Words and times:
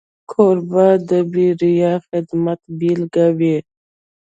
کوربه 0.31 0.87
د 1.09 1.11
بېریا 1.33 1.93
خدمت 2.07 2.59
بيلګه 2.79 3.27
وي. 3.37 3.57